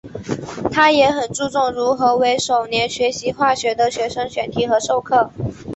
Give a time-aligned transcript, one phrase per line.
[0.71, 5.31] 他也很注重如何为首年学习化学的学生选题和授课。